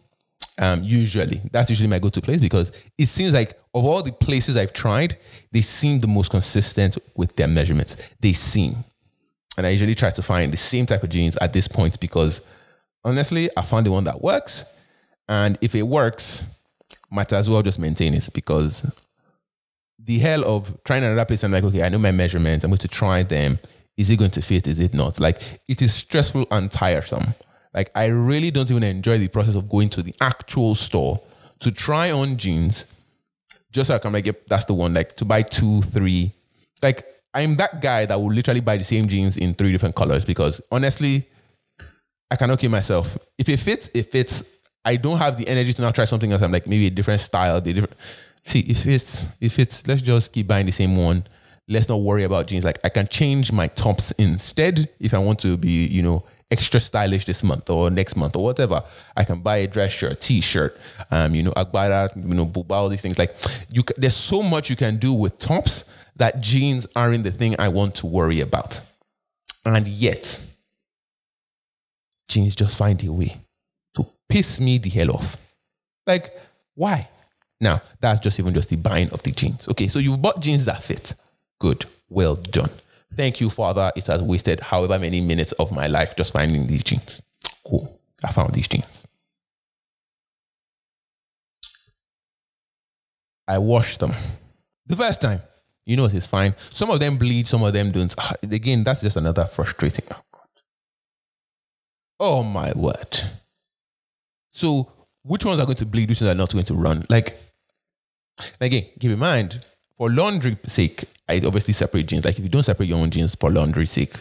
Um, 0.58 0.82
usually, 0.82 1.40
that's 1.50 1.70
usually 1.70 1.88
my 1.88 1.98
go-to 1.98 2.20
place 2.20 2.40
because 2.40 2.72
it 2.98 3.06
seems 3.06 3.32
like 3.32 3.58
of 3.74 3.86
all 3.86 4.02
the 4.02 4.12
places 4.12 4.54
I've 4.54 4.74
tried, 4.74 5.16
they 5.52 5.62
seem 5.62 6.00
the 6.00 6.06
most 6.06 6.30
consistent 6.30 6.98
with 7.14 7.34
their 7.36 7.48
measurements. 7.48 7.96
They 8.20 8.34
seem, 8.34 8.84
and 9.56 9.66
I 9.66 9.70
usually 9.70 9.94
try 9.94 10.10
to 10.10 10.22
find 10.22 10.52
the 10.52 10.58
same 10.58 10.84
type 10.84 11.02
of 11.02 11.08
jeans 11.08 11.38
at 11.38 11.54
this 11.54 11.68
point 11.68 11.98
because 12.00 12.42
honestly, 13.02 13.48
I 13.56 13.62
found 13.62 13.86
the 13.86 13.92
one 13.92 14.04
that 14.04 14.20
works, 14.20 14.66
and 15.30 15.56
if 15.62 15.74
it 15.74 15.84
works, 15.84 16.44
might 17.10 17.32
as 17.32 17.48
well 17.48 17.62
just 17.62 17.78
maintain 17.78 18.12
it 18.12 18.28
because 18.34 18.84
the 19.98 20.18
hell 20.18 20.44
of 20.44 20.82
trying 20.84 21.02
another 21.02 21.24
place. 21.24 21.42
I'm 21.44 21.52
like, 21.52 21.64
okay, 21.64 21.82
I 21.82 21.88
know 21.88 21.98
my 21.98 22.12
measurements. 22.12 22.62
I'm 22.62 22.70
going 22.70 22.78
to 22.78 22.88
try 22.88 23.22
them 23.22 23.58
is 23.96 24.10
it 24.10 24.18
going 24.18 24.30
to 24.32 24.42
fit? 24.42 24.66
Is 24.66 24.80
it 24.80 24.94
not? 24.94 25.18
Like 25.20 25.60
it 25.68 25.82
is 25.82 25.94
stressful 25.94 26.46
and 26.50 26.70
tiresome. 26.70 27.34
Like 27.74 27.90
I 27.94 28.06
really 28.06 28.50
don't 28.50 28.70
even 28.70 28.82
enjoy 28.82 29.18
the 29.18 29.28
process 29.28 29.54
of 29.54 29.68
going 29.68 29.88
to 29.90 30.02
the 30.02 30.14
actual 30.20 30.74
store 30.74 31.20
to 31.60 31.70
try 31.70 32.10
on 32.10 32.36
jeans 32.36 32.86
just 33.72 33.88
so 33.88 33.94
I 33.94 33.98
can 33.98 34.12
like 34.12 34.24
get 34.24 34.48
that's 34.48 34.64
the 34.64 34.74
one 34.74 34.94
like 34.94 35.14
to 35.16 35.24
buy 35.24 35.42
two, 35.42 35.82
three. 35.82 36.32
Like 36.82 37.04
I'm 37.34 37.56
that 37.56 37.82
guy 37.82 38.06
that 38.06 38.18
will 38.18 38.32
literally 38.32 38.60
buy 38.60 38.78
the 38.78 38.84
same 38.84 39.08
jeans 39.08 39.36
in 39.36 39.54
three 39.54 39.72
different 39.72 39.94
colors 39.94 40.24
because 40.24 40.60
honestly, 40.72 41.28
I 42.30 42.36
cannot 42.36 42.58
kill 42.58 42.70
myself. 42.70 43.16
If 43.38 43.48
it 43.48 43.58
fits, 43.58 43.90
it 43.94 44.10
fits. 44.10 44.44
I 44.84 44.96
don't 44.96 45.18
have 45.18 45.36
the 45.36 45.46
energy 45.46 45.72
to 45.74 45.82
now 45.82 45.90
try 45.90 46.06
something 46.06 46.32
else. 46.32 46.42
I'm 46.42 46.52
like 46.52 46.66
maybe 46.66 46.86
a 46.86 46.90
different 46.90 47.20
style, 47.20 47.60
the 47.60 47.72
different. 47.74 47.96
See, 48.44 48.60
if 48.60 48.86
it's 48.86 49.28
if 49.40 49.58
it's 49.58 49.86
let's 49.86 50.02
just 50.02 50.32
keep 50.32 50.46
buying 50.46 50.66
the 50.66 50.72
same 50.72 50.96
one. 50.96 51.26
Let's 51.68 51.88
not 51.88 52.00
worry 52.00 52.22
about 52.22 52.46
jeans. 52.46 52.64
Like 52.64 52.78
I 52.84 52.88
can 52.88 53.08
change 53.08 53.50
my 53.50 53.66
tops 53.68 54.12
instead 54.12 54.88
if 55.00 55.12
I 55.14 55.18
want 55.18 55.40
to 55.40 55.56
be, 55.56 55.86
you 55.86 56.02
know, 56.02 56.20
extra 56.50 56.80
stylish 56.80 57.24
this 57.24 57.42
month 57.42 57.68
or 57.68 57.90
next 57.90 58.16
month 58.16 58.36
or 58.36 58.44
whatever. 58.44 58.82
I 59.16 59.24
can 59.24 59.40
buy 59.40 59.56
a 59.58 59.66
dress 59.66 59.92
shirt, 59.92 60.20
t-shirt, 60.20 60.78
um, 61.10 61.34
you 61.34 61.42
know, 61.42 61.50
agbada, 61.52 62.14
you 62.16 62.34
know, 62.34 62.46
buba, 62.46 62.70
all 62.72 62.88
these 62.88 63.02
things. 63.02 63.18
Like 63.18 63.34
you, 63.70 63.82
there's 63.96 64.16
so 64.16 64.42
much 64.42 64.70
you 64.70 64.76
can 64.76 64.96
do 64.98 65.12
with 65.12 65.38
tops 65.38 65.84
that 66.16 66.40
jeans 66.40 66.86
aren't 66.94 67.24
the 67.24 67.30
thing 67.30 67.56
I 67.58 67.68
want 67.68 67.96
to 67.96 68.06
worry 68.06 68.40
about. 68.40 68.80
And 69.64 69.88
yet, 69.88 70.40
jeans 72.28 72.54
just 72.54 72.78
find 72.78 73.02
a 73.04 73.12
way 73.12 73.36
to 73.96 74.06
piss 74.28 74.60
me 74.60 74.78
the 74.78 74.88
hell 74.88 75.12
off. 75.12 75.36
Like, 76.06 76.30
why? 76.74 77.08
Now, 77.60 77.82
that's 78.00 78.20
just 78.20 78.38
even 78.38 78.54
just 78.54 78.68
the 78.68 78.76
buying 78.76 79.10
of 79.10 79.22
the 79.24 79.32
jeans. 79.32 79.68
Okay, 79.68 79.88
so 79.88 79.98
you 79.98 80.16
bought 80.16 80.40
jeans 80.40 80.64
that 80.66 80.82
fit. 80.82 81.14
Good. 81.58 81.86
Well 82.08 82.36
done. 82.36 82.70
Thank 83.16 83.40
you, 83.40 83.50
Father. 83.50 83.90
It 83.96 84.06
has 84.06 84.20
wasted 84.22 84.60
however 84.60 84.98
many 84.98 85.20
minutes 85.20 85.52
of 85.52 85.72
my 85.72 85.86
life 85.86 86.14
just 86.16 86.32
finding 86.32 86.66
these 86.66 86.82
jeans. 86.82 87.22
Cool. 87.66 87.98
I 88.24 88.32
found 88.32 88.54
these 88.54 88.68
jeans. 88.68 89.04
I 93.48 93.58
washed 93.58 94.00
them. 94.00 94.12
The 94.86 94.96
first 94.96 95.20
time, 95.20 95.40
you 95.84 95.96
know, 95.96 96.06
it's 96.06 96.26
fine. 96.26 96.54
Some 96.70 96.90
of 96.90 97.00
them 97.00 97.16
bleed, 97.16 97.46
some 97.46 97.62
of 97.62 97.72
them 97.72 97.92
don't. 97.92 98.14
Ah, 98.18 98.32
again, 98.42 98.84
that's 98.84 99.02
just 99.02 99.16
another 99.16 99.44
frustrating. 99.44 100.04
Oh. 100.10 100.22
Oh, 102.18 102.42
my 102.42 102.72
word. 102.74 103.20
So, 104.50 104.90
which 105.22 105.44
ones 105.44 105.60
are 105.60 105.66
going 105.66 105.76
to 105.76 105.86
bleed, 105.86 106.08
which 106.08 106.20
ones 106.20 106.32
are 106.32 106.36
not 106.36 106.52
going 106.52 106.64
to 106.64 106.74
run? 106.74 107.04
Like, 107.10 107.38
again, 108.60 108.86
keep 108.98 109.10
in 109.10 109.18
mind, 109.18 109.64
for 109.96 110.10
laundry 110.10 110.56
sake, 110.66 111.04
I 111.28 111.40
obviously 111.44 111.74
separate 111.74 112.06
jeans. 112.06 112.24
Like 112.24 112.38
if 112.38 112.44
you 112.44 112.50
don't 112.50 112.62
separate 112.62 112.88
your 112.88 112.98
own 112.98 113.10
jeans 113.10 113.34
for 113.34 113.50
laundry 113.50 113.86
sake, 113.86 114.14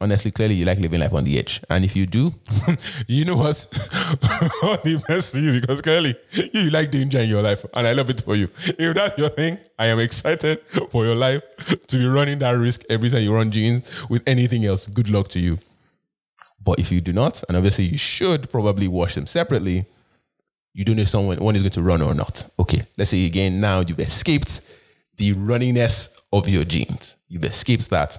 honestly, 0.00 0.30
clearly 0.30 0.54
you 0.54 0.64
like 0.64 0.78
living 0.78 1.00
life 1.00 1.14
on 1.14 1.24
the 1.24 1.38
edge. 1.38 1.62
And 1.70 1.84
if 1.84 1.96
you 1.96 2.06
do, 2.06 2.34
you 3.06 3.24
know 3.24 3.36
what? 3.36 3.56
The 4.84 5.02
best 5.08 5.32
for 5.32 5.38
you 5.38 5.52
because 5.58 5.80
clearly 5.80 6.16
you 6.52 6.70
like 6.70 6.90
danger 6.90 7.18
in 7.18 7.28
your 7.28 7.42
life. 7.42 7.64
And 7.74 7.86
I 7.86 7.92
love 7.92 8.10
it 8.10 8.20
for 8.20 8.36
you. 8.36 8.48
If 8.78 8.94
that's 8.94 9.18
your 9.18 9.30
thing, 9.30 9.58
I 9.78 9.86
am 9.86 9.98
excited 9.98 10.60
for 10.90 11.04
your 11.04 11.14
life 11.16 11.42
to 11.86 11.96
be 11.96 12.06
running 12.06 12.38
that 12.40 12.52
risk 12.52 12.82
every 12.90 13.10
time 13.10 13.22
you 13.22 13.34
run 13.34 13.50
jeans 13.50 13.88
with 14.10 14.22
anything 14.26 14.66
else. 14.66 14.86
Good 14.86 15.08
luck 15.08 15.28
to 15.28 15.40
you. 15.40 15.58
But 16.62 16.80
if 16.80 16.90
you 16.90 17.00
do 17.00 17.12
not, 17.12 17.42
and 17.48 17.56
obviously 17.56 17.84
you 17.84 17.98
should 17.98 18.50
probably 18.50 18.88
wash 18.88 19.14
them 19.14 19.26
separately, 19.26 19.86
you 20.74 20.84
don't 20.84 20.96
know 20.96 21.02
if 21.02 21.08
someone 21.08 21.38
one 21.38 21.54
is 21.56 21.62
going 21.62 21.72
to 21.72 21.82
run 21.82 22.02
or 22.02 22.14
not. 22.14 22.44
Okay, 22.58 22.82
let's 22.98 23.10
say 23.10 23.24
again 23.24 23.60
now 23.60 23.80
you've 23.80 24.00
escaped 24.00 24.60
the 25.16 25.32
runniness 25.34 26.08
of 26.32 26.48
your 26.48 26.64
jeans. 26.64 27.16
You've 27.28 27.44
escaped 27.44 27.90
that. 27.90 28.18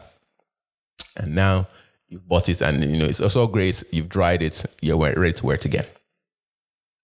And 1.15 1.35
now 1.35 1.67
you've 2.07 2.27
bought 2.27 2.49
it 2.49 2.61
and 2.61 2.83
you 2.83 2.99
know 2.99 3.05
it's 3.05 3.21
also 3.21 3.47
great. 3.47 3.83
You've 3.91 4.09
dried 4.09 4.41
it, 4.41 4.63
you're 4.81 4.97
ready 4.97 5.33
to 5.33 5.45
wear 5.45 5.55
it 5.55 5.65
again. 5.65 5.85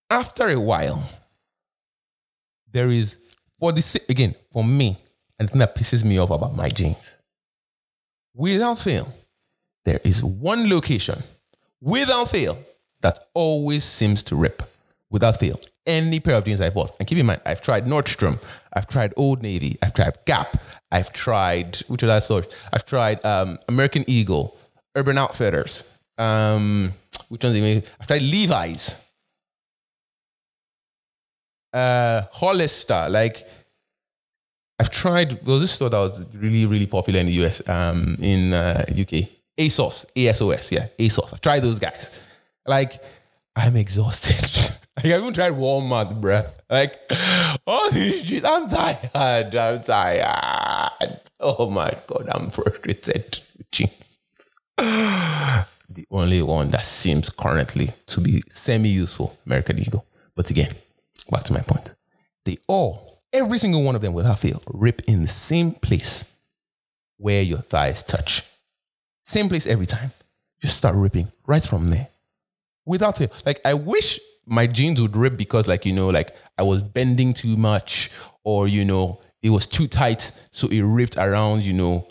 After 0.09 0.47
a 0.47 0.59
while, 0.59 1.07
there 2.71 2.89
is 2.89 3.17
for 3.59 3.71
this 3.71 3.95
again, 4.09 4.35
for 4.51 4.63
me, 4.63 4.97
and 5.39 5.49
thing 5.49 5.59
that 5.59 5.75
pisses 5.75 6.03
me 6.03 6.17
off 6.17 6.29
about 6.29 6.55
my 6.55 6.69
jeans. 6.69 7.11
Without 8.35 8.79
fail, 8.79 9.13
there 9.85 9.99
is 10.03 10.23
one 10.23 10.69
location, 10.69 11.23
without 11.81 12.29
fail, 12.29 12.57
that 13.01 13.19
always 13.33 13.83
seems 13.83 14.23
to 14.23 14.35
rip. 14.35 14.63
Without 15.09 15.39
fail 15.39 15.59
any 15.85 16.19
pair 16.19 16.35
of 16.35 16.45
jeans 16.45 16.61
I 16.61 16.69
bought. 16.69 16.95
And 16.99 17.07
keep 17.07 17.17
in 17.17 17.25
mind, 17.25 17.41
I've 17.45 17.61
tried 17.61 17.85
Nordstrom, 17.85 18.39
I've 18.73 18.87
tried 18.87 19.13
Old 19.17 19.41
Navy, 19.41 19.77
I've 19.81 19.93
tried 19.93 20.17
Gap, 20.25 20.57
I've 20.91 21.11
tried 21.11 21.77
which 21.87 22.03
other 22.03 22.21
stores? 22.21 22.45
I've 22.71 22.85
tried 22.85 23.23
um, 23.25 23.57
American 23.67 24.03
Eagle, 24.07 24.57
Urban 24.95 25.17
Outfitters, 25.17 25.83
um, 26.17 26.93
which 27.29 27.43
ones? 27.43 27.83
I've 27.99 28.07
tried 28.07 28.21
Levi's, 28.21 28.95
uh, 31.73 32.23
Hollister. 32.31 33.07
Like 33.09 33.47
I've 34.79 34.89
tried. 34.89 35.45
Well, 35.45 35.59
this 35.59 35.71
store 35.71 35.89
that 35.89 35.97
was 35.97 36.25
really 36.35 36.65
really 36.65 36.87
popular 36.87 37.19
in 37.19 37.25
the 37.25 37.43
US, 37.43 37.67
um, 37.67 38.17
in 38.21 38.53
uh, 38.53 38.85
UK. 38.89 39.29
ASOS, 39.57 40.05
ASOS, 40.15 40.71
yeah, 40.71 40.87
ASOS. 40.97 41.33
I've 41.33 41.41
tried 41.41 41.61
those 41.61 41.79
guys. 41.79 42.09
Like 42.65 42.93
I'm 43.55 43.75
exhausted. 43.75 44.71
Like, 44.97 45.05
I 45.05 45.17
even 45.17 45.33
tried 45.33 45.53
Walmart, 45.53 46.21
bruh. 46.21 46.49
Like, 46.69 46.99
all 47.67 47.89
these 47.91 48.25
shit, 48.25 48.45
I'm 48.45 48.67
tired. 48.67 49.55
I'm 49.55 49.81
tired. 49.81 51.19
Oh 51.39 51.69
my 51.69 51.91
God, 52.07 52.29
I'm 52.31 52.51
frustrated. 52.51 53.39
Jeez. 53.71 53.91
the 54.77 56.05
only 56.11 56.41
one 56.41 56.69
that 56.71 56.85
seems 56.85 57.29
currently 57.29 57.91
to 58.07 58.21
be 58.21 58.43
semi 58.49 58.89
useful, 58.89 59.37
American 59.45 59.79
Eagle. 59.79 60.05
But 60.35 60.49
again, 60.49 60.73
back 61.29 61.43
to 61.43 61.53
my 61.53 61.61
point. 61.61 61.93
They 62.45 62.57
all, 62.67 63.21
every 63.31 63.57
single 63.57 63.83
one 63.83 63.95
of 63.95 64.01
them 64.01 64.13
without 64.13 64.39
fail, 64.39 64.61
rip 64.67 65.01
in 65.07 65.21
the 65.21 65.27
same 65.27 65.71
place 65.71 66.25
where 67.17 67.41
your 67.41 67.59
thighs 67.59 68.03
touch. 68.03 68.43
Same 69.25 69.49
place 69.49 69.67
every 69.67 69.85
time. 69.85 70.11
Just 70.61 70.77
start 70.77 70.95
ripping 70.95 71.31
right 71.45 71.63
from 71.63 71.87
there. 71.87 72.09
Without 72.85 73.17
fail. 73.17 73.29
Like, 73.45 73.61
I 73.65 73.73
wish 73.73 74.19
my 74.45 74.67
jeans 74.67 74.99
would 75.01 75.15
rip 75.15 75.37
because 75.37 75.67
like 75.67 75.85
you 75.85 75.93
know 75.93 76.09
like 76.09 76.35
I 76.57 76.63
was 76.63 76.81
bending 76.81 77.33
too 77.33 77.55
much 77.57 78.11
or 78.43 78.67
you 78.67 78.85
know 78.85 79.21
it 79.41 79.49
was 79.49 79.67
too 79.67 79.87
tight. 79.87 80.31
So 80.51 80.67
it 80.67 80.81
ripped 80.81 81.17
around 81.17 81.63
you 81.63 81.73
know 81.73 82.07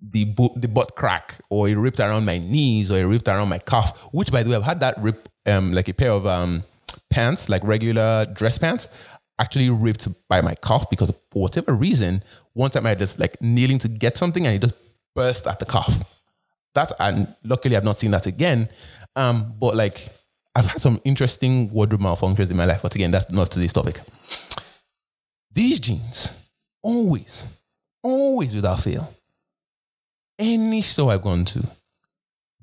the 0.00 0.24
bo- 0.24 0.54
the 0.56 0.68
butt 0.68 0.94
crack 0.96 1.38
or 1.48 1.68
it 1.68 1.76
ripped 1.76 2.00
around 2.00 2.24
my 2.24 2.38
knees 2.38 2.90
or 2.90 2.98
it 2.98 3.06
ripped 3.06 3.28
around 3.28 3.48
my 3.48 3.58
calf 3.58 3.96
which 4.12 4.32
by 4.32 4.42
the 4.42 4.50
way 4.50 4.56
I've 4.56 4.62
had 4.62 4.80
that 4.80 4.96
rip 4.98 5.28
um 5.46 5.72
like 5.72 5.88
a 5.88 5.94
pair 5.94 6.10
of 6.10 6.26
um 6.26 6.64
pants 7.10 7.48
like 7.48 7.62
regular 7.62 8.26
dress 8.32 8.58
pants 8.58 8.88
actually 9.38 9.70
ripped 9.70 10.08
by 10.28 10.40
my 10.40 10.54
calf 10.56 10.88
because 10.90 11.10
for 11.30 11.42
whatever 11.42 11.72
reason 11.74 12.22
one 12.54 12.70
time 12.70 12.86
I 12.86 12.94
just 12.94 13.18
like 13.18 13.40
kneeling 13.40 13.78
to 13.78 13.88
get 13.88 14.16
something 14.16 14.44
and 14.46 14.56
it 14.56 14.62
just 14.62 14.74
burst 15.14 15.46
at 15.46 15.58
the 15.58 15.66
calf. 15.66 16.02
That 16.74 16.92
and 16.98 17.34
luckily 17.44 17.76
I've 17.76 17.84
not 17.84 17.98
seen 17.98 18.10
that 18.10 18.26
again. 18.26 18.68
Um 19.14 19.54
but 19.60 19.76
like 19.76 20.08
I've 20.54 20.66
had 20.66 20.80
some 20.80 21.00
interesting 21.04 21.70
wardrobe 21.70 22.02
malfunctions 22.02 22.50
in 22.50 22.56
my 22.56 22.66
life, 22.66 22.82
but 22.82 22.94
again, 22.94 23.10
that's 23.10 23.30
not 23.32 23.50
today's 23.50 23.72
topic. 23.72 24.00
These 25.50 25.80
jeans, 25.80 26.32
always, 26.82 27.44
always 28.02 28.54
without 28.54 28.80
fail, 28.80 29.14
any 30.38 30.82
store 30.82 31.12
I've 31.12 31.22
gone 31.22 31.44
to, 31.46 31.66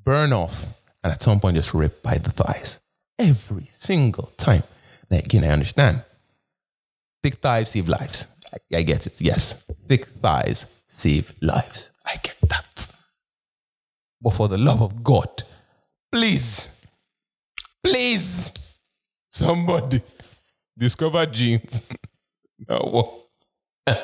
burn 0.04 0.34
off 0.34 0.66
and 1.04 1.14
at 1.14 1.22
some 1.22 1.40
point 1.40 1.58
just 1.58 1.74
rip 1.74 2.02
by 2.04 2.18
the 2.18 2.32
thighs. 2.32 2.80
Every 3.18 3.68
single 3.72 4.32
time. 4.38 4.64
Now, 5.10 5.18
again, 5.18 5.44
I 5.44 5.50
understand. 5.50 6.04
Thick 7.24 7.36
thighs 7.36 7.70
save 7.72 7.90
lives. 7.90 8.28
I, 8.54 8.78
I 8.78 8.82
get 8.84 9.06
it. 9.06 9.20
Yes. 9.20 9.56
Thick 9.88 10.06
thighs 10.06 10.66
save 10.88 11.34
lives. 11.42 11.92
I 12.06 12.16
get 12.22 12.38
that. 12.48 12.88
But 14.22 14.34
for 14.34 14.48
the 14.48 14.58
love 14.58 14.82
of 14.82 15.04
God, 15.04 15.44
please 16.12 16.70
Please, 17.84 18.54
somebody 19.30 20.02
discover 20.78 21.26
jeans. 21.26 21.84
no. 22.68 23.24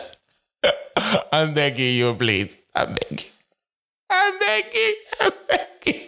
I'm 1.32 1.54
begging 1.54 1.96
you, 1.96 2.14
please. 2.16 2.58
I'm 2.74 2.96
begging. 2.96 3.26
I'm 4.10 4.40
begging. 4.40 4.96
I'm 5.20 5.32
begging. 5.48 6.02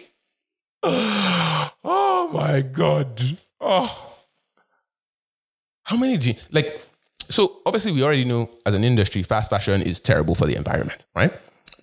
Oh 1.84 2.30
my 2.32 2.60
God. 2.60 3.38
Oh. 3.60 4.14
How 5.84 5.96
many 5.96 6.18
jeans? 6.18 6.46
Like, 6.50 6.80
so 7.30 7.60
obviously 7.66 7.92
we 7.92 8.02
already 8.02 8.24
know 8.24 8.50
as 8.66 8.74
an 8.74 8.84
industry, 8.84 9.22
fast 9.22 9.50
fashion 9.50 9.82
is 9.82 10.00
terrible 10.00 10.34
for 10.34 10.46
the 10.46 10.56
environment, 10.56 11.06
right? 11.14 11.32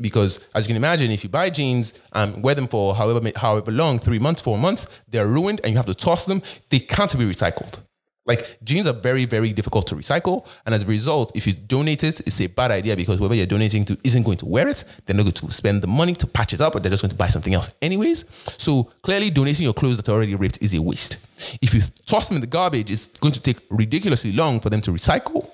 Because 0.01 0.39
as 0.53 0.65
you 0.65 0.69
can 0.69 0.77
imagine, 0.77 1.11
if 1.11 1.23
you 1.23 1.29
buy 1.29 1.49
jeans 1.49 1.93
and 2.13 2.43
wear 2.43 2.55
them 2.55 2.67
for 2.67 2.95
however 2.95 3.31
however 3.35 3.71
long, 3.71 3.99
three 3.99 4.19
months, 4.19 4.41
four 4.41 4.57
months, 4.57 4.87
they're 5.07 5.27
ruined 5.27 5.61
and 5.63 5.71
you 5.71 5.77
have 5.77 5.85
to 5.85 5.95
toss 5.95 6.25
them. 6.25 6.41
They 6.69 6.79
can't 6.79 7.17
be 7.17 7.25
recycled. 7.25 7.79
Like 8.25 8.57
jeans 8.63 8.87
are 8.87 8.93
very, 8.93 9.25
very 9.25 9.53
difficult 9.53 9.85
to 9.87 9.95
recycle. 9.95 10.47
And 10.65 10.73
as 10.73 10.83
a 10.83 10.87
result, 10.87 11.31
if 11.35 11.45
you 11.45 11.53
donate 11.53 12.03
it, 12.03 12.21
it's 12.21 12.41
a 12.41 12.47
bad 12.47 12.71
idea 12.71 12.95
because 12.95 13.19
whoever 13.19 13.35
you're 13.35 13.45
donating 13.45 13.85
to 13.85 13.97
isn't 14.03 14.23
going 14.23 14.37
to 14.37 14.47
wear 14.47 14.67
it. 14.67 14.83
They're 15.05 15.15
not 15.15 15.23
going 15.23 15.33
to 15.33 15.51
spend 15.51 15.83
the 15.83 15.87
money 15.87 16.13
to 16.15 16.27
patch 16.27 16.53
it 16.53 16.61
up, 16.61 16.73
but 16.73 16.81
they're 16.81 16.89
just 16.89 17.03
going 17.03 17.11
to 17.11 17.15
buy 17.15 17.27
something 17.27 17.53
else 17.53 17.71
anyways. 17.81 18.25
So 18.57 18.91
clearly 19.03 19.29
donating 19.29 19.65
your 19.65 19.75
clothes 19.75 19.97
that 19.97 20.09
are 20.09 20.13
already 20.13 20.33
ripped 20.33 20.61
is 20.61 20.73
a 20.73 20.81
waste. 20.81 21.17
If 21.61 21.73
you 21.75 21.81
toss 22.07 22.27
them 22.27 22.35
in 22.35 22.41
the 22.41 22.47
garbage, 22.47 22.89
it's 22.89 23.05
going 23.07 23.33
to 23.33 23.41
take 23.41 23.57
ridiculously 23.69 24.31
long 24.31 24.59
for 24.59 24.71
them 24.71 24.81
to 24.81 24.91
recycle. 24.91 25.51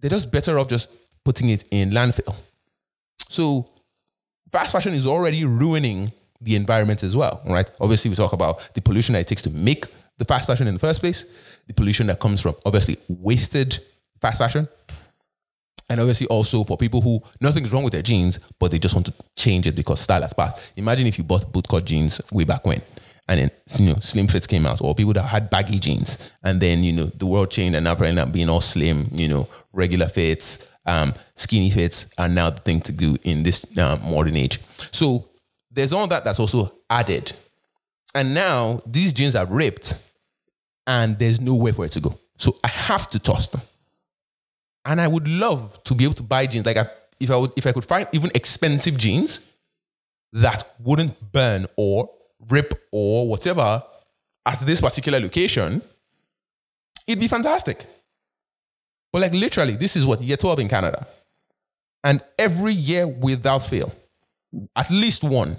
They're 0.00 0.10
just 0.10 0.30
better 0.30 0.58
off 0.58 0.68
just 0.68 0.90
putting 1.24 1.48
it 1.48 1.64
in 1.70 1.90
landfill. 1.90 2.36
So 3.28 3.68
fast 4.52 4.72
fashion 4.72 4.92
is 4.92 5.06
already 5.06 5.44
ruining 5.44 6.12
the 6.40 6.56
environment 6.56 7.02
as 7.02 7.16
well, 7.16 7.42
right? 7.46 7.70
Obviously, 7.80 8.08
we 8.10 8.16
talk 8.16 8.32
about 8.32 8.70
the 8.74 8.82
pollution 8.82 9.14
that 9.14 9.20
it 9.20 9.28
takes 9.28 9.42
to 9.42 9.50
make 9.50 9.86
the 10.18 10.24
fast 10.24 10.46
fashion 10.46 10.66
in 10.66 10.74
the 10.74 10.80
first 10.80 11.00
place, 11.00 11.24
the 11.66 11.74
pollution 11.74 12.06
that 12.06 12.20
comes 12.20 12.40
from 12.40 12.54
obviously 12.64 12.96
wasted 13.08 13.78
fast 14.20 14.38
fashion, 14.38 14.68
and 15.88 16.00
obviously 16.00 16.26
also 16.28 16.64
for 16.64 16.76
people 16.76 17.00
who 17.00 17.20
nothing's 17.40 17.72
wrong 17.72 17.84
with 17.84 17.92
their 17.92 18.02
jeans, 18.02 18.38
but 18.58 18.70
they 18.70 18.78
just 18.78 18.94
want 18.94 19.06
to 19.06 19.14
change 19.36 19.66
it 19.66 19.74
because 19.74 20.00
style 20.00 20.22
has 20.22 20.32
passed. 20.32 20.72
Imagine 20.76 21.06
if 21.06 21.18
you 21.18 21.24
bought 21.24 21.52
bootcut 21.52 21.84
jeans 21.84 22.20
way 22.32 22.44
back 22.44 22.64
when, 22.66 22.80
and 23.28 23.40
then 23.40 23.50
you 23.78 23.92
know 23.92 24.00
slim 24.00 24.26
fits 24.26 24.46
came 24.46 24.66
out, 24.66 24.80
or 24.80 24.94
people 24.94 25.12
that 25.12 25.22
had 25.22 25.50
baggy 25.50 25.78
jeans, 25.78 26.32
and 26.42 26.60
then 26.60 26.82
you 26.82 26.92
know 26.92 27.06
the 27.06 27.26
world 27.26 27.50
changed 27.50 27.76
and 27.76 27.84
now 27.84 28.26
being 28.26 28.48
all 28.48 28.60
slim, 28.60 29.08
you 29.12 29.28
know, 29.28 29.48
regular 29.72 30.08
fits, 30.08 30.66
um, 30.86 31.14
skinny 31.34 31.70
fits 31.70 32.06
are 32.18 32.28
now 32.28 32.50
the 32.50 32.60
thing 32.60 32.80
to 32.80 32.92
do 32.92 33.16
in 33.24 33.42
this 33.42 33.66
uh, 33.78 33.98
modern 34.04 34.36
age. 34.36 34.60
So 34.92 35.28
there's 35.70 35.92
all 35.92 36.06
that 36.06 36.24
that's 36.24 36.40
also 36.40 36.72
added, 36.88 37.32
and 38.14 38.34
now 38.34 38.82
these 38.86 39.12
jeans 39.12 39.34
are 39.34 39.46
ripped, 39.46 39.94
and 40.86 41.18
there's 41.18 41.40
nowhere 41.40 41.72
for 41.72 41.84
it 41.84 41.92
to 41.92 42.00
go. 42.00 42.18
So 42.38 42.56
I 42.64 42.68
have 42.68 43.08
to 43.10 43.18
toss 43.18 43.48
them. 43.48 43.62
And 44.84 45.00
I 45.00 45.08
would 45.08 45.26
love 45.26 45.82
to 45.84 45.94
be 45.94 46.04
able 46.04 46.14
to 46.14 46.22
buy 46.22 46.46
jeans. 46.46 46.64
Like 46.64 46.76
I, 46.76 46.86
if 47.18 47.30
I 47.30 47.36
would, 47.36 47.52
if 47.56 47.66
I 47.66 47.72
could 47.72 47.84
find 47.84 48.06
even 48.12 48.30
expensive 48.34 48.96
jeans 48.96 49.40
that 50.32 50.74
wouldn't 50.78 51.32
burn 51.32 51.66
or 51.76 52.08
rip 52.48 52.86
or 52.92 53.28
whatever 53.28 53.82
at 54.44 54.60
this 54.60 54.80
particular 54.80 55.18
location, 55.18 55.82
it'd 57.06 57.20
be 57.20 57.28
fantastic. 57.28 57.86
But 59.16 59.22
like 59.22 59.32
literally, 59.32 59.76
this 59.76 59.96
is 59.96 60.04
what 60.04 60.20
year 60.20 60.36
12 60.36 60.58
in 60.58 60.68
Canada. 60.68 61.06
And 62.04 62.20
every 62.38 62.74
year 62.74 63.08
without 63.08 63.60
fail, 63.60 63.90
at 64.76 64.90
least 64.90 65.24
one, 65.24 65.56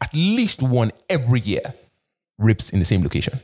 at 0.00 0.14
least 0.14 0.62
one 0.62 0.92
every 1.08 1.40
year 1.40 1.74
rips 2.38 2.70
in 2.70 2.78
the 2.78 2.84
same 2.84 3.02
location. 3.02 3.40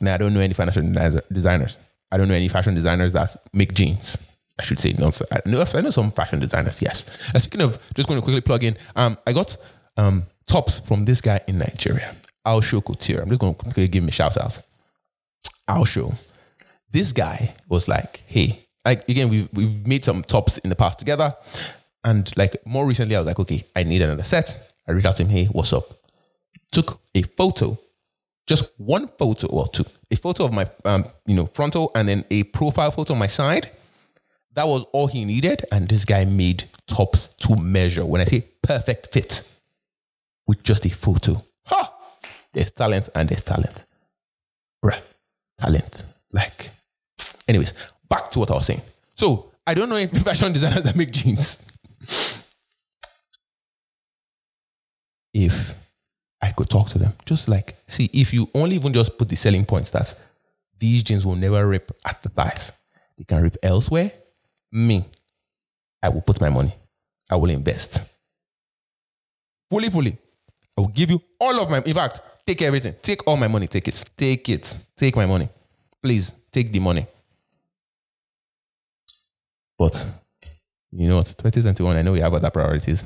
Now 0.00 0.14
I 0.14 0.18
don't 0.18 0.34
know 0.34 0.40
any 0.40 0.52
financial 0.52 0.82
designers. 1.30 1.78
I 2.10 2.18
don't 2.18 2.26
know 2.26 2.34
any 2.34 2.48
fashion 2.48 2.74
designers 2.74 3.12
that 3.12 3.36
make 3.52 3.72
jeans. 3.72 4.18
I 4.58 4.64
should 4.64 4.80
say 4.80 4.92
no. 4.98 5.12
I 5.30 5.38
know, 5.48 5.64
I 5.72 5.80
know 5.80 5.90
some 5.90 6.10
fashion 6.10 6.40
designers. 6.40 6.82
Yes. 6.82 7.04
Uh, 7.32 7.38
speaking 7.38 7.62
of, 7.62 7.78
just 7.94 8.08
going 8.08 8.18
to 8.18 8.24
quickly 8.24 8.40
plug 8.40 8.64
in. 8.64 8.76
Um, 8.96 9.16
I 9.28 9.32
got 9.32 9.56
um 9.96 10.24
tops 10.48 10.80
from 10.80 11.04
this 11.04 11.20
guy 11.20 11.40
in 11.46 11.58
Nigeria, 11.58 12.16
Alsho 12.44 12.84
Couture. 12.84 13.22
I'm 13.22 13.28
just 13.28 13.40
going 13.40 13.54
to 13.54 13.62
quickly 13.62 13.86
give 13.86 14.02
him 14.02 14.08
a 14.08 14.12
shout 14.12 14.36
out. 14.36 14.60
Alsho. 15.68 16.18
This 16.90 17.12
guy 17.12 17.54
was 17.68 17.88
like, 17.88 18.22
hey, 18.26 18.66
like 18.84 19.08
again, 19.08 19.28
we've 19.28 19.48
we've 19.52 19.86
made 19.86 20.04
some 20.04 20.22
tops 20.22 20.58
in 20.58 20.70
the 20.70 20.76
past 20.76 20.98
together, 20.98 21.34
and 22.04 22.30
like 22.36 22.56
more 22.66 22.86
recently, 22.86 23.16
I 23.16 23.20
was 23.20 23.26
like, 23.26 23.40
okay, 23.40 23.64
I 23.76 23.84
need 23.84 24.02
another 24.02 24.24
set. 24.24 24.74
I 24.88 24.92
reached 24.92 25.06
out 25.06 25.16
to 25.16 25.22
him, 25.24 25.28
hey, 25.28 25.46
what's 25.46 25.72
up? 25.72 25.84
Took 26.72 27.00
a 27.14 27.22
photo 27.22 27.78
just 28.50 28.68
one 28.78 29.06
photo 29.16 29.46
or 29.46 29.68
two, 29.68 29.84
a 30.10 30.16
photo 30.16 30.44
of 30.44 30.52
my, 30.52 30.68
um, 30.84 31.04
you 31.24 31.36
know, 31.36 31.46
frontal 31.46 31.92
and 31.94 32.08
then 32.08 32.24
a 32.32 32.42
profile 32.42 32.90
photo 32.90 33.12
on 33.12 33.18
my 33.20 33.28
side. 33.28 33.70
That 34.54 34.66
was 34.66 34.84
all 34.92 35.06
he 35.06 35.24
needed. 35.24 35.64
And 35.70 35.88
this 35.88 36.04
guy 36.04 36.24
made 36.24 36.64
tops 36.88 37.28
to 37.28 37.54
measure. 37.54 38.04
When 38.04 38.20
I 38.20 38.24
say 38.24 38.44
perfect 38.60 39.12
fit 39.12 39.48
with 40.48 40.64
just 40.64 40.84
a 40.84 40.90
photo, 40.90 41.44
ha! 41.64 41.94
There's 42.52 42.72
talent 42.72 43.08
and 43.14 43.28
there's 43.28 43.42
talent. 43.42 43.84
Bruh, 44.84 45.00
talent. 45.56 46.04
Like, 46.32 46.72
anyways, 47.50 47.74
back 48.08 48.30
to 48.30 48.38
what 48.38 48.50
I 48.50 48.54
was 48.54 48.66
saying. 48.66 48.82
So 49.14 49.52
I 49.66 49.74
don't 49.74 49.88
know 49.88 49.96
if 49.96 50.10
fashion 50.10 50.52
designers 50.52 50.82
that 50.84 50.96
make 50.96 51.10
jeans. 51.10 51.62
If 55.34 55.74
I 56.42 56.52
could 56.52 56.70
talk 56.70 56.88
to 56.90 56.98
them. 56.98 57.12
Just 57.26 57.48
like, 57.48 57.76
see, 57.86 58.08
if 58.12 58.32
you 58.32 58.48
only 58.54 58.76
even 58.76 58.92
just 58.92 59.18
put 59.18 59.28
the 59.28 59.36
selling 59.36 59.64
points 59.64 59.90
that 59.90 60.14
these 60.78 61.02
jeans 61.02 61.26
will 61.26 61.36
never 61.36 61.66
rip 61.66 61.92
at 62.04 62.22
the 62.22 62.30
thighs, 62.30 62.72
they 63.18 63.24
can 63.24 63.42
rip 63.42 63.56
elsewhere. 63.62 64.10
Me, 64.72 65.04
I 66.02 66.08
will 66.08 66.22
put 66.22 66.40
my 66.40 66.48
money. 66.48 66.72
I 67.30 67.36
will 67.36 67.50
invest. 67.50 68.02
Fully, 69.68 69.90
fully. 69.90 70.16
I 70.76 70.80
will 70.80 70.88
give 70.88 71.10
you 71.10 71.20
all 71.40 71.60
of 71.60 71.70
my, 71.70 71.82
in 71.84 71.94
fact, 71.94 72.22
take 72.46 72.62
everything. 72.62 72.94
Take 73.02 73.26
all 73.26 73.36
my 73.36 73.48
money. 73.48 73.66
Take 73.66 73.88
it. 73.88 74.04
Take 74.16 74.48
it. 74.48 74.76
Take 74.96 75.16
my 75.16 75.26
money. 75.26 75.48
Please, 76.02 76.34
take 76.50 76.72
the 76.72 76.80
money. 76.80 77.06
But 79.80 80.04
you 80.92 81.08
know 81.08 81.16
what? 81.16 81.28
2021, 81.28 81.96
I 81.96 82.02
know 82.02 82.12
we 82.12 82.20
have 82.20 82.34
other 82.34 82.50
priorities. 82.50 83.02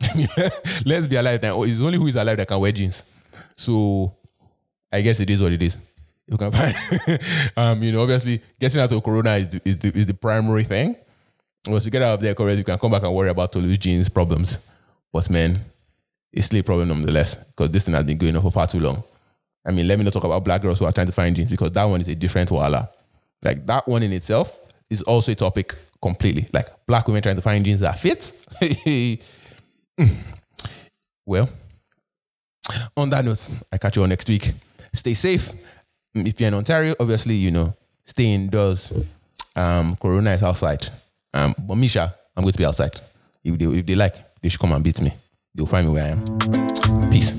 let's 0.86 1.08
be 1.08 1.16
alive 1.16 1.42
now. 1.42 1.60
It's 1.64 1.80
only 1.80 1.98
who 1.98 2.06
is 2.06 2.14
alive 2.14 2.36
that 2.36 2.46
can 2.46 2.60
wear 2.60 2.70
jeans. 2.70 3.02
So 3.56 4.14
I 4.92 5.00
guess 5.00 5.18
it 5.18 5.28
is 5.28 5.42
what 5.42 5.50
it 5.50 5.60
is. 5.60 5.78
You 6.28 6.36
can 6.36 6.52
find, 6.52 6.72
um, 7.56 7.82
you 7.82 7.90
know, 7.90 8.02
obviously 8.02 8.40
getting 8.60 8.80
out 8.80 8.92
of 8.92 9.02
Corona 9.02 9.32
is 9.32 9.48
the, 9.48 9.60
is 9.64 9.76
the, 9.78 9.98
is 9.98 10.06
the 10.06 10.14
primary 10.14 10.62
thing. 10.62 10.94
Once 11.66 11.84
you 11.84 11.90
get 11.90 12.02
out 12.02 12.14
of 12.14 12.20
there, 12.20 12.36
correct, 12.36 12.58
you 12.58 12.64
can 12.64 12.78
come 12.78 12.92
back 12.92 13.02
and 13.02 13.12
worry 13.12 13.30
about 13.30 13.50
Tolu's 13.50 13.78
jeans 13.78 14.08
problems. 14.08 14.60
But 15.12 15.28
man, 15.30 15.58
it's 16.32 16.46
still 16.46 16.60
a 16.60 16.62
problem 16.62 16.90
nonetheless 16.90 17.34
because 17.34 17.72
this 17.72 17.86
thing 17.86 17.94
has 17.94 18.04
been 18.04 18.18
going 18.18 18.36
on 18.36 18.42
for 18.42 18.52
far 18.52 18.68
too 18.68 18.78
long. 18.78 19.02
I 19.66 19.72
mean, 19.72 19.88
let 19.88 19.98
me 19.98 20.04
not 20.04 20.12
talk 20.12 20.22
about 20.22 20.44
black 20.44 20.62
girls 20.62 20.78
who 20.78 20.84
are 20.84 20.92
trying 20.92 21.08
to 21.08 21.12
find 21.12 21.34
jeans 21.34 21.50
because 21.50 21.72
that 21.72 21.84
one 21.86 22.00
is 22.00 22.06
a 22.06 22.14
different 22.14 22.52
wala. 22.52 22.88
Like 23.42 23.66
that 23.66 23.88
one 23.88 24.04
in 24.04 24.12
itself 24.12 24.60
is 24.92 25.02
also 25.02 25.32
a 25.32 25.34
topic 25.34 25.74
completely. 26.00 26.48
Like 26.52 26.68
black 26.86 27.06
women 27.06 27.22
trying 27.22 27.36
to 27.36 27.42
find 27.42 27.64
jeans 27.64 27.80
that 27.80 27.98
fit. 27.98 28.32
well, 31.26 31.48
on 32.96 33.10
that 33.10 33.24
note, 33.24 33.50
I 33.72 33.78
catch 33.78 33.96
you 33.96 34.02
all 34.02 34.08
next 34.08 34.28
week. 34.28 34.52
Stay 34.92 35.14
safe. 35.14 35.50
If 36.14 36.40
you're 36.40 36.48
in 36.48 36.54
Ontario, 36.54 36.94
obviously, 37.00 37.34
you 37.34 37.50
know, 37.50 37.74
stay 38.04 38.34
indoors. 38.34 38.92
Um, 39.56 39.96
Corona 39.96 40.32
is 40.32 40.42
outside. 40.42 40.88
Um, 41.32 41.54
but 41.58 41.76
Misha, 41.76 42.14
I'm 42.36 42.42
going 42.42 42.52
to 42.52 42.58
be 42.58 42.66
outside. 42.66 43.00
If 43.42 43.58
they, 43.58 43.64
if 43.64 43.86
they 43.86 43.94
like, 43.94 44.40
they 44.40 44.48
should 44.48 44.60
come 44.60 44.72
and 44.72 44.84
beat 44.84 45.00
me. 45.00 45.12
They'll 45.54 45.66
find 45.66 45.86
me 45.86 45.94
where 45.94 46.04
I 46.04 46.08
am. 46.08 47.10
Peace. 47.10 47.34